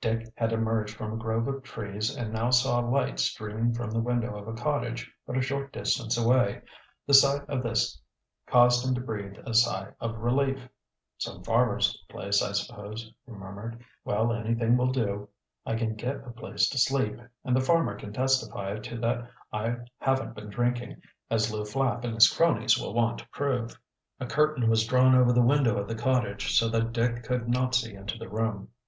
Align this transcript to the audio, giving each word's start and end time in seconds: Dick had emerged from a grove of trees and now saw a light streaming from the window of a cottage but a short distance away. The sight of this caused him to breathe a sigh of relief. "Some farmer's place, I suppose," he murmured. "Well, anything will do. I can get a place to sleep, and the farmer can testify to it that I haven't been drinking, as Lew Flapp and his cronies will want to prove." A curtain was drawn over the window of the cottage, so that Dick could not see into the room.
Dick 0.00 0.26
had 0.34 0.52
emerged 0.52 0.96
from 0.96 1.12
a 1.12 1.16
grove 1.16 1.46
of 1.46 1.62
trees 1.62 2.12
and 2.16 2.32
now 2.32 2.50
saw 2.50 2.80
a 2.80 2.84
light 2.90 3.20
streaming 3.20 3.72
from 3.72 3.92
the 3.92 4.00
window 4.00 4.34
of 4.36 4.48
a 4.48 4.52
cottage 4.52 5.14
but 5.24 5.36
a 5.36 5.40
short 5.40 5.72
distance 5.72 6.16
away. 6.18 6.60
The 7.06 7.14
sight 7.14 7.42
of 7.48 7.62
this 7.62 7.96
caused 8.48 8.84
him 8.84 8.96
to 8.96 9.00
breathe 9.00 9.36
a 9.46 9.54
sigh 9.54 9.92
of 10.00 10.18
relief. 10.18 10.68
"Some 11.18 11.44
farmer's 11.44 11.96
place, 12.08 12.42
I 12.42 12.50
suppose," 12.50 13.08
he 13.24 13.30
murmured. 13.30 13.80
"Well, 14.04 14.32
anything 14.32 14.76
will 14.76 14.90
do. 14.90 15.28
I 15.64 15.76
can 15.76 15.94
get 15.94 16.26
a 16.26 16.32
place 16.32 16.68
to 16.70 16.78
sleep, 16.78 17.16
and 17.44 17.54
the 17.54 17.60
farmer 17.60 17.94
can 17.94 18.12
testify 18.12 18.80
to 18.80 18.94
it 18.96 19.00
that 19.00 19.30
I 19.52 19.76
haven't 19.98 20.34
been 20.34 20.50
drinking, 20.50 21.02
as 21.30 21.52
Lew 21.52 21.64
Flapp 21.64 22.02
and 22.02 22.14
his 22.16 22.28
cronies 22.28 22.76
will 22.76 22.94
want 22.94 23.18
to 23.20 23.28
prove." 23.28 23.78
A 24.18 24.26
curtain 24.26 24.68
was 24.68 24.84
drawn 24.88 25.14
over 25.14 25.32
the 25.32 25.40
window 25.40 25.78
of 25.78 25.86
the 25.86 25.94
cottage, 25.94 26.58
so 26.58 26.68
that 26.70 26.92
Dick 26.92 27.22
could 27.22 27.46
not 27.48 27.76
see 27.76 27.94
into 27.94 28.18
the 28.18 28.28
room. 28.28 28.70